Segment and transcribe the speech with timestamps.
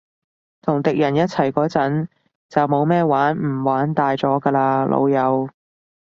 [0.63, 2.07] 同敵人一齊嗰陣，
[2.49, 5.47] 就冇咩玩唔玩大咗㗎喇，老友